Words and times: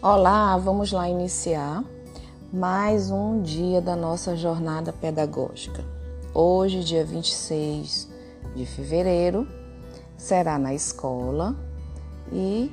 Olá, 0.00 0.56
vamos 0.56 0.92
lá 0.92 1.08
iniciar 1.08 1.82
mais 2.52 3.10
um 3.10 3.42
dia 3.42 3.80
da 3.82 3.96
nossa 3.96 4.36
jornada 4.36 4.92
pedagógica. 4.92 5.84
Hoje, 6.32 6.84
dia 6.84 7.04
26 7.04 8.08
de 8.54 8.64
fevereiro, 8.64 9.48
será 10.16 10.56
na 10.56 10.72
escola 10.72 11.56
e 12.30 12.72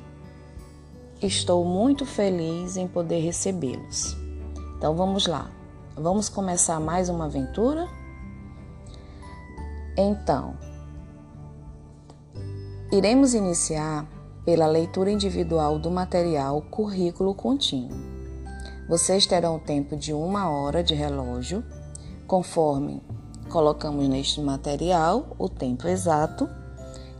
estou 1.20 1.64
muito 1.64 2.06
feliz 2.06 2.76
em 2.76 2.86
poder 2.86 3.18
recebê-los. 3.18 4.16
Então 4.78 4.94
vamos 4.94 5.26
lá, 5.26 5.50
vamos 5.96 6.28
começar 6.28 6.78
mais 6.78 7.08
uma 7.08 7.24
aventura? 7.24 7.88
Então, 9.96 10.56
iremos 12.92 13.34
iniciar 13.34 14.06
pela 14.46 14.68
leitura 14.68 15.10
individual 15.10 15.76
do 15.76 15.90
material 15.90 16.62
Currículo 16.70 17.34
Contínuo. 17.34 17.98
Vocês 18.88 19.26
terão 19.26 19.58
tempo 19.58 19.96
de 19.96 20.12
uma 20.12 20.48
hora 20.48 20.84
de 20.84 20.94
relógio, 20.94 21.64
conforme 22.28 23.02
colocamos 23.50 24.08
neste 24.08 24.40
material 24.40 25.34
o 25.36 25.48
tempo 25.48 25.88
exato, 25.88 26.48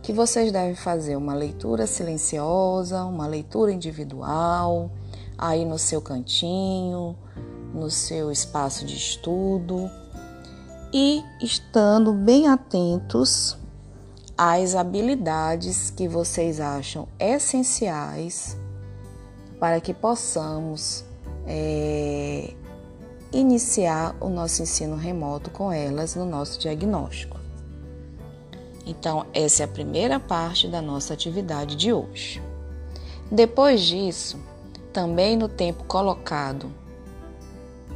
que 0.01 0.13
vocês 0.13 0.53
devem 0.53 0.73
fazer 0.73 1.17
uma 1.17 1.33
leitura 1.33 1.85
silenciosa, 1.85 3.03
uma 3.03 3.27
leitura 3.27 3.73
individual, 3.73 4.89
aí 5.37 5.65
no 5.65 5.77
seu 5.77 6.01
cantinho, 6.01 7.13
no 7.73 7.91
seu 7.91 8.31
espaço 8.31 8.85
de 8.85 8.95
estudo 8.95 9.91
e 10.93 11.21
estando 11.41 12.13
bem 12.13 12.47
atentos 12.47 13.57
as 14.37 14.75
habilidades 14.75 15.89
que 15.89 16.07
vocês 16.07 16.59
acham 16.59 17.07
essenciais 17.19 18.55
para 19.59 19.81
que 19.81 19.95
possamos 19.95 21.03
é, 21.47 22.53
iniciar 23.33 24.15
o 24.21 24.29
nosso 24.29 24.61
ensino 24.61 24.95
remoto 24.95 25.49
com 25.49 25.71
elas 25.71 26.15
no 26.15 26.23
nosso 26.23 26.59
diagnóstico. 26.59 27.35
Então, 28.85 29.25
essa 29.33 29.63
é 29.63 29.65
a 29.65 29.67
primeira 29.67 30.19
parte 30.19 30.67
da 30.67 30.83
nossa 30.83 31.15
atividade 31.15 31.75
de 31.75 31.91
hoje. 31.91 32.41
Depois 33.31 33.81
disso, 33.81 34.39
também 34.93 35.35
no 35.35 35.49
tempo 35.49 35.83
colocado 35.85 36.71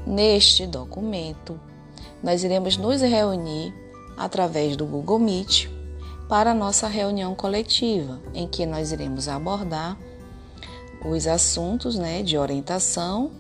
neste 0.08 0.66
documento, 0.66 1.60
nós 2.24 2.44
iremos 2.44 2.78
nos 2.78 3.02
reunir 3.02 3.74
através 4.18 4.76
do 4.76 4.88
Google 4.88 5.20
Meet 5.20 5.70
para 6.32 6.52
a 6.52 6.54
nossa 6.54 6.88
reunião 6.88 7.36
coletiva, 7.36 8.18
em 8.34 8.48
que 8.48 8.66
nós 8.66 8.94
iremos 8.94 9.28
abordar 9.28 9.98
os 11.04 11.28
assuntos 11.28 11.98
né, 11.98 12.24
de 12.24 12.38
orientação 12.38 13.32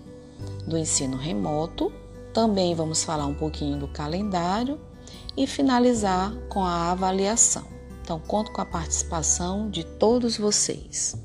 do 0.68 0.78
ensino 0.78 1.16
remoto. 1.16 1.90
Também 2.34 2.76
vamos 2.76 3.02
falar 3.02 3.28
um 3.28 3.34
pouquinho 3.34 3.78
do 3.78 3.88
calendário 3.88 4.78
e 5.38 5.48
finalizar 5.48 6.36
com 6.50 6.66
a 6.66 6.92
avaliação. 6.92 7.64
Então, 8.02 8.20
conto 8.20 8.52
com 8.52 8.60
a 8.60 8.66
participação 8.66 9.70
de 9.70 9.86
todos 9.86 10.36
vocês. 10.36 11.16